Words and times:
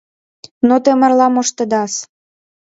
—Но 0.67 0.75
те 0.83 0.91
марла 0.99 1.27
моштедас. 1.31 1.93